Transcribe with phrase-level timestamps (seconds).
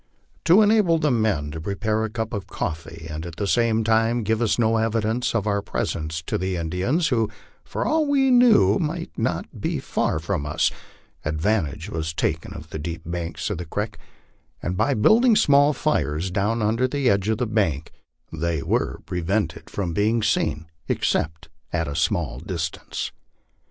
[0.45, 4.23] To enable the men to prepare a cup of coffee, and at the same time
[4.23, 7.29] give no evidence of our presence to the Indians, who,
[7.63, 10.71] for all we knew, might be not far from us,
[11.23, 13.99] advantage was taken of the deep banks of the creek,
[14.59, 17.91] and by build ing small fires down under the edge of the bank,
[18.33, 23.11] they were prevented from being seen, except at a small distance.